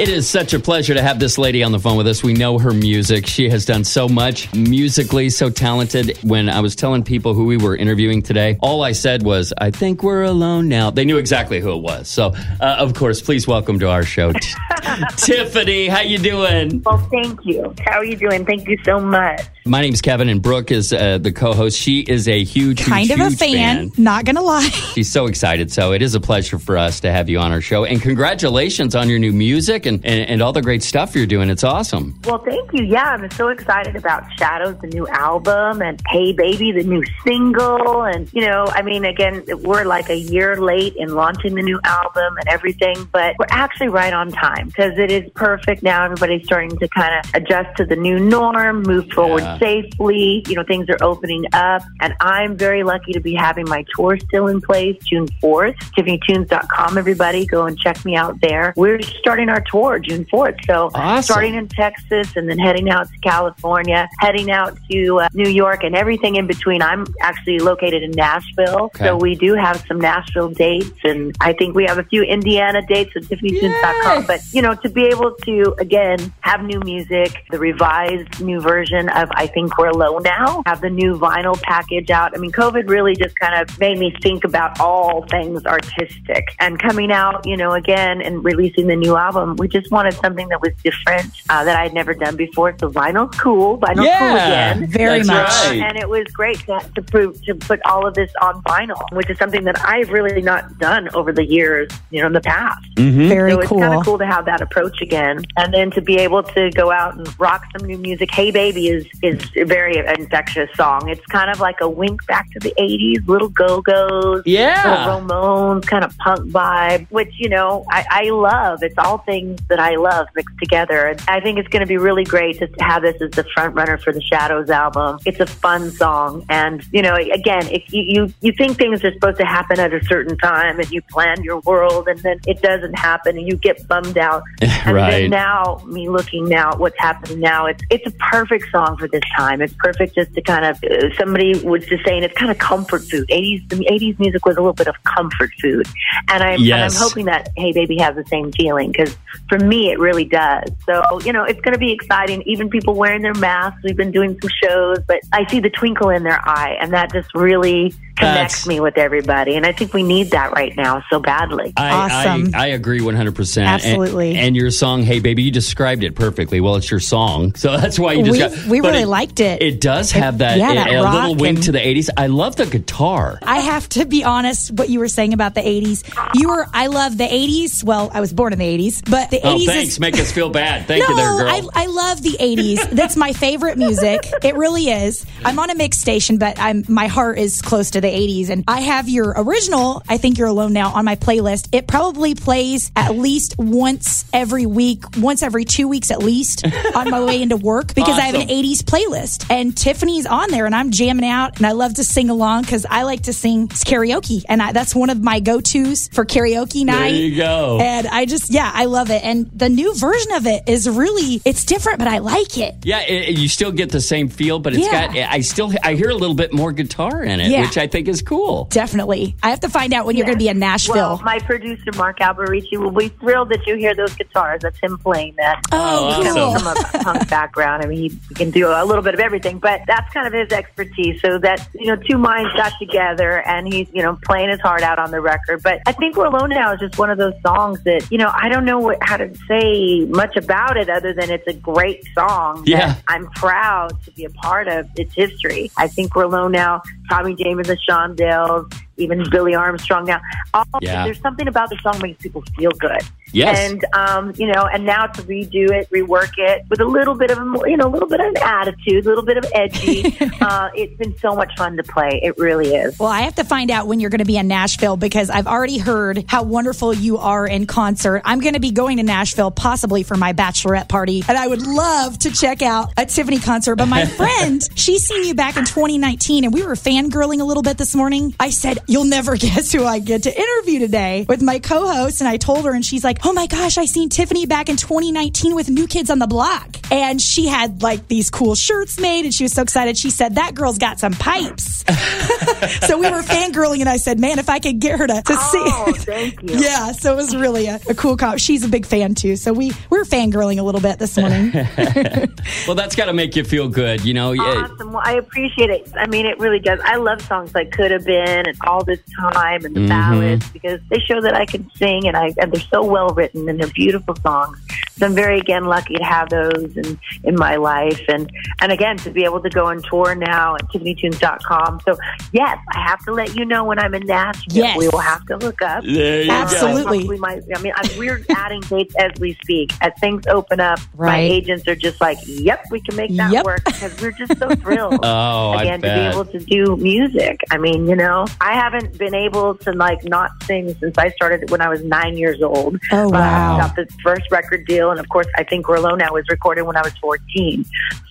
[0.00, 2.22] It is such a pleasure to have this lady on the phone with us.
[2.22, 3.26] We know her music.
[3.26, 6.16] She has done so much musically, so talented.
[6.22, 9.70] When I was telling people who we were interviewing today, all I said was, I
[9.70, 10.90] think we're alone now.
[10.90, 12.08] They knew exactly who it was.
[12.08, 14.54] So, uh, of course, please welcome to our show, T-
[15.18, 15.88] Tiffany.
[15.88, 16.82] How you doing?
[16.82, 17.74] Well, thank you.
[17.84, 18.46] How are you doing?
[18.46, 19.42] Thank you so much.
[19.66, 21.78] My name's Kevin, and Brooke is uh, the co-host.
[21.78, 24.70] She is a huge, kind huge, of a huge fan, not gonna lie.
[24.94, 25.70] She's so excited.
[25.70, 27.84] So it is a pleasure for us to have you on our show.
[27.84, 31.50] And congratulations on your new music and, and, and all the great stuff you're doing.
[31.50, 32.18] It's awesome.
[32.24, 32.84] Well, thank you.
[32.84, 38.04] Yeah, I'm so excited about Shadows, the new album, and Hey Baby, the new single.
[38.04, 41.80] And, you know, I mean, again, we're like a year late in launching the new
[41.84, 46.04] album and everything, but we're actually right on time because it is perfect now.
[46.04, 49.58] Everybody's starting to kind of adjust to the new norm, move forward Yeah.
[49.58, 50.44] safely.
[50.48, 51.82] You know, things are opening up.
[52.00, 55.74] And I'm very lucky to be having my tour still in place June 4th.
[55.96, 57.46] TiffanyTunes.com, everybody.
[57.46, 58.72] Go and check me out there.
[58.76, 60.64] We're starting our tour June 4th.
[60.66, 61.22] So Awesome.
[61.22, 65.82] starting in Texas and then heading out to California, heading out to uh, New York
[65.84, 66.82] and everything in between.
[66.82, 68.84] I'm actually located in Nashville.
[68.94, 69.04] Okay.
[69.06, 72.82] So we do have some Nashville dates and I think we have a few Indiana
[72.86, 74.18] dates at TiffanyTunes.com.
[74.18, 74.26] Yes.
[74.26, 79.08] But, you know, to be able to, again, have new music, the revised new version
[79.10, 82.32] of I Think We're Alone Now, have the new vinyl package out.
[82.36, 86.78] I mean, COVID really just kind of made me think about all things artistic and
[86.78, 89.56] coming out, you know, again and releasing the new album.
[89.56, 92.76] We just wanted something that was different uh, that I had never done before.
[92.78, 93.78] So vinyl's cool.
[93.78, 94.86] Vinyl's cool again.
[94.88, 95.68] Very That's much.
[95.70, 95.82] right.
[95.88, 99.30] And it was great to, to prove to put all of this on vinyl, which
[99.30, 102.82] is something that I've really not done over the years, you know, in the past.
[102.96, 103.28] Mm-hmm.
[103.28, 103.80] Very So it's cool.
[103.80, 106.90] kind of cool to have that approach again, and then to be able to go
[106.92, 108.30] out and rock some new music.
[108.32, 111.08] Hey Baby is is a very infectious song.
[111.08, 114.82] It's kind of like a wink back to the '80s, little Go Go's, Yeah.
[114.84, 118.82] little Ramones, kind of punk vibe, which you know I, I love.
[118.82, 121.96] It's all things that I love mixed together, and I think it's going to be
[121.96, 125.18] really great just to have this as the front runner for the Shadows album.
[125.26, 129.12] It's a fun song, and you know, again, if you you, you think things are
[129.12, 132.60] supposed to happen at a certain time, and you plan your world, and then it
[132.62, 134.42] doesn't happen, and you get bummed out.
[134.82, 135.10] And Right.
[135.22, 139.08] then now, me looking now at what's happening now, it's it's a perfect song for
[139.08, 139.60] this time.
[139.60, 143.02] It's perfect just to kind of uh, somebody was just saying it's kind of comfort
[143.02, 143.26] food.
[143.28, 145.86] Eighties the eighties music was a little bit of comfort food,
[146.28, 149.14] and I'm and I'm hoping that Hey Baby has the same feeling because
[149.50, 150.70] for me it really does.
[150.86, 152.42] So you know it's going to be exciting.
[152.46, 153.80] Even people wearing their masks.
[153.84, 157.12] We've been doing some shows, but I see the twinkle in their eye, and that
[157.12, 159.56] just really connects That's- me with everybody.
[159.56, 161.72] And I think we need that right now so badly.
[161.76, 162.54] I, Awesome.
[162.54, 163.64] I, I agree 100%.
[163.66, 164.36] Absolutely.
[164.36, 166.60] And, your song, Hey Baby, you described it perfectly.
[166.60, 167.54] Well, it's your song.
[167.60, 168.66] So that's why you just We- got.
[168.70, 169.60] we but really liked it.
[169.62, 172.08] It does have that, yeah, a- that a, little wink and- to the 80s.
[172.16, 173.38] I love the guitar.
[173.42, 176.02] I have to be honest, what you were saying about the 80s.
[176.34, 177.84] You were, I love the 80s.
[177.84, 179.92] Well, I was born in the 80s, but the Oh, 80s thanks.
[179.92, 180.00] is.
[180.00, 180.86] Make us feel bad.
[180.86, 181.48] Thank no, you there, girl.
[181.74, 182.90] I, I love the 80s.
[182.90, 184.26] That's my favorite music.
[184.42, 185.24] It really is.
[185.44, 188.50] I'm on a mix station, but I'm my heart is close to the 80s.
[188.50, 191.68] And I have your original, I Think You're Alone Now, on my playlist.
[191.72, 197.10] It probably plays at least once every week, once every two weeks at least, on
[197.10, 199.46] my way into work because I have an 80s playlist.
[199.50, 202.86] And Tiffany's on there, and I'm jamming out, and I love to sing along because
[202.88, 204.42] I like to sing karaoke.
[204.48, 207.10] And I, that's one of my go tos for karaoke night.
[207.10, 207.78] there you go.
[207.80, 209.22] And I just, yeah, I love it.
[209.24, 212.74] And the new version of it is really, it's different, but I like it.
[212.84, 215.06] yeah, it, you still get the same feel, but it's Yeah.
[215.08, 215.16] got.
[215.16, 217.62] I still I hear a little bit more guitar in it, Yeah.
[217.62, 218.64] which I think is cool.
[218.70, 219.36] Definitely.
[219.42, 220.94] I have to find out when you're going to be in Nashville.
[220.94, 224.62] Well, my producer Mark Alberici will be thrilled that you hear those guitars.
[224.62, 225.60] That's him playing that.
[225.72, 226.38] oh, Oh, cool.
[226.38, 226.74] awesome.
[226.90, 229.58] From a punk background, I mean, he, he can do a little bit of everything,
[229.58, 231.20] but that's kind of his expertise.
[231.20, 234.82] So that you know, two minds got together, and he's you know playing his heart
[234.82, 235.62] out on the record.
[235.62, 238.30] But I think "We're Alone Now" is just one of those songs that you know
[238.34, 242.04] I don't know what, how to say much about it other than it's a great
[242.14, 242.64] song.
[242.66, 242.88] Yeah.
[242.94, 245.70] that I'm proud to be a part of its history.
[245.76, 250.04] I think "We're Alone Now." Tommy James, the Shondells, even Billy Armstrong.
[250.04, 250.20] Now,
[250.54, 251.04] all, Yeah.
[251.04, 253.00] there's something about the song makes people feel good.
[253.32, 253.70] Yes.
[253.70, 257.30] And um, you know, and now to redo it, rework it with a little bit
[257.30, 260.16] of a you know, a little bit of an attitude, a little bit of edgy.
[260.40, 262.20] uh, it's been so much fun to play.
[262.22, 262.98] It really is.
[262.98, 265.46] Well, I have to find out when you're going to be in Nashville because I've
[265.46, 268.22] already heard how wonderful you are in concert.
[268.24, 271.62] I'm going to be going to Nashville possibly for my bachelorette party, and I would
[271.62, 273.76] love to check out a Tiffany concert.
[273.76, 277.62] But my friend, she's seen you back in 2019, and we were fangirling a little
[277.62, 278.34] bit this morning.
[278.40, 282.20] I said, You'll never guess who I get to interview today with my co host.
[282.20, 284.76] And I told her, and she's like, Oh my gosh, I seen Tiffany back in
[284.76, 286.76] 2019 with New Kids on the Block.
[286.90, 289.96] and she had like these cool shirts made, and she was so excited.
[289.96, 291.84] She said that girl's got some pipes.
[292.86, 295.22] so we were fangirling, and I said, "Man, if I could get her to, to
[295.28, 296.48] Oh, see." thank you.
[296.60, 298.38] Yeah, so it was really a, a cool cop.
[298.38, 301.52] She's a big fan too, so we we're fangirling a little bit this morning.
[302.66, 304.34] Well, that's got to make you feel good, you know.
[304.34, 304.92] Awesome.
[304.92, 305.90] Well, I appreciate it.
[305.96, 306.78] I mean, it really does.
[306.84, 309.88] I love songs like "Could Have Been" and "All This Time" and the mm-hmm.
[309.88, 313.48] ballads because they show that I can sing, and I and they're so well written
[313.48, 314.58] and they're beautiful songs.
[314.98, 318.30] So I'm very again lucky to have those in in my life, and
[318.60, 321.80] and again to be able to go on tour now at TiffanyTunes.com.
[321.86, 321.96] So
[322.32, 324.56] yes, I have to let you know when I'm in Nashville.
[324.56, 324.76] Yes.
[324.76, 325.84] We will have to look up.
[325.84, 326.34] There you go.
[326.34, 327.08] Absolutely.
[327.08, 327.42] We might.
[327.54, 329.72] I mean, I'm, we're adding dates as we speak.
[329.80, 333.44] As things open up, my agents are just like, "Yep, we can make that Yep.
[333.44, 334.98] work," because we're just so thrilled.
[335.02, 337.40] Oh, I again, to be able to do music.
[337.50, 341.50] I mean, you know, I haven't been able to like not sing since I started
[341.50, 342.78] when I was nine years old.
[342.92, 343.58] Oh, Uh, wow.
[343.58, 346.62] got the first record deal, and of course, I think We're Alone Now was recorded
[346.62, 347.64] when I was 14.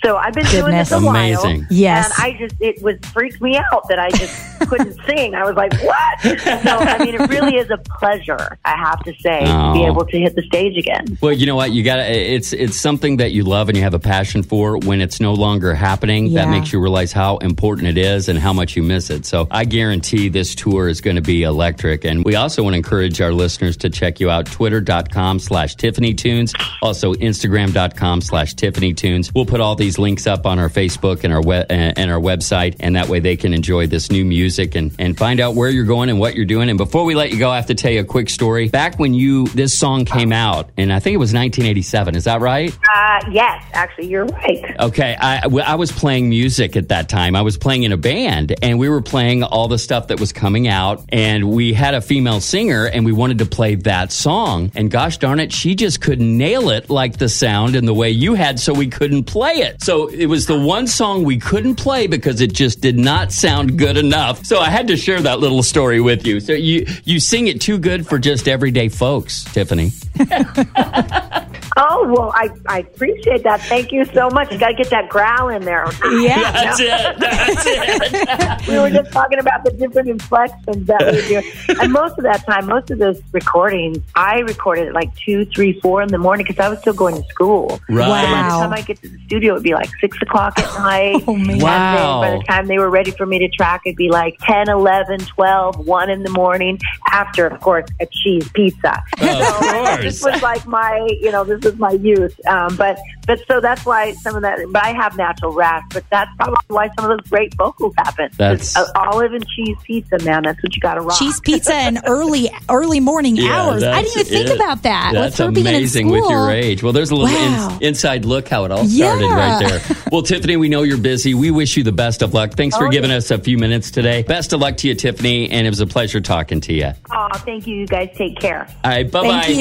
[0.03, 0.89] So I've been doing Goodness.
[0.89, 1.59] this a Amazing.
[1.61, 1.67] while.
[1.69, 2.11] Yes.
[2.19, 5.35] And I just, it was freaked me out that I just couldn't sing.
[5.35, 6.21] I was like, what?
[6.21, 9.87] So, I mean, it really is a pleasure, I have to say, to be Oh.
[9.91, 11.17] able to hit the stage again.
[11.21, 11.71] Well, you know what?
[11.71, 14.77] You got to it's it's something that you love and you have a passion for
[14.77, 16.33] when it's no longer happening.
[16.33, 19.25] That makes you realize how important it is and how much you miss it.
[19.25, 22.05] So, I guarantee this tour is going to be electric.
[22.05, 26.13] And we also want to encourage our listeners to check you out twitter.com slash Tiffany
[26.13, 29.31] Tunes, also instagram.com slash Tiffany Tunes.
[29.33, 32.75] We'll put all these links up on our Facebook and our we- and our website
[32.79, 35.85] and that way they can enjoy this new music and and find out where you're
[35.85, 36.69] going and what you're doing.
[36.69, 38.69] And before we let you go, I have to tell you a quick story.
[38.69, 42.15] Back when you this song came out, and I think it was 1987.
[42.15, 42.75] Is that right?
[42.95, 44.79] Uh, yes, actually, you're right.
[44.79, 47.35] Okay, I, I was playing music at that time.
[47.35, 50.31] I was playing in a band, and we were playing all the stuff that was
[50.31, 51.03] coming out.
[51.09, 54.71] And we had a female singer, and we wanted to play that song.
[54.75, 58.09] And gosh darn it, she just couldn't nail it like the sound and the way
[58.09, 59.81] you had, so we couldn't play it.
[59.81, 63.77] So it was the one song we couldn't play because it just did not sound
[63.77, 64.38] good enough.
[64.43, 66.39] So I had to share that little story with you.
[66.39, 69.91] So you you sing it too good for just everyday folks, Tiffany.
[71.81, 73.61] Oh, well, I, I appreciate that.
[73.61, 74.51] Thank you so much.
[74.51, 75.85] You got to get that growl in there.
[76.19, 76.51] Yeah.
[76.51, 77.19] That's it.
[77.19, 78.67] That's it.
[78.67, 81.75] we were just talking about the different inflections that we do.
[81.81, 85.79] And most of that time, most of those recordings, I recorded at like two, three,
[85.79, 87.79] four in the morning because I was still going to school.
[87.89, 88.07] Right.
[88.07, 91.23] By the time I get to the studio, it'd be like six o'clock at night.
[91.27, 91.51] Oh, man.
[91.51, 92.21] And Wow.
[92.21, 94.67] then by the time they were ready for me to track, it'd be like 10,
[94.69, 96.79] 11, 12, 1 in the morning
[97.11, 99.01] after, of course, a cheese pizza.
[99.21, 100.01] Of course.
[100.01, 102.39] this was like my, you know, this was my youth.
[102.47, 106.03] Um, but, but so that's why some of that, but I have natural rasp, but
[106.09, 108.29] that's probably why some of those great vocals happen.
[108.37, 110.43] That's- uh, olive and cheese pizza, man.
[110.43, 111.17] That's what you got to rock.
[111.17, 113.83] Cheese pizza and early early morning Yeah, hours.
[113.83, 114.55] I didn't even think it.
[114.55, 115.11] about that.
[115.13, 116.81] That's with her being in amazing with your age.
[116.83, 117.69] Well, there's a little Wow.
[117.73, 119.35] ins- inside look how it all started Yeah.
[119.59, 119.97] right there.
[120.11, 121.33] Well, Tiffany, we know you're busy.
[121.35, 122.53] We wish you the best of luck.
[122.53, 123.17] Thanks for Oh, giving yeah.
[123.17, 124.23] us a few minutes today.
[124.23, 126.91] Best of luck to you, Tiffany, and it was a pleasure talking to you.
[127.11, 127.75] Oh, thank you.
[127.75, 128.67] You guys take care.
[128.83, 129.41] All right, bye bye.
[129.43, 129.57] Thank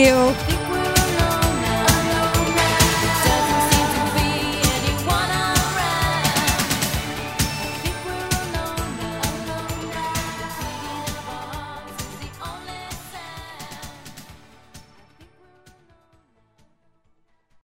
[0.69, 0.78] you.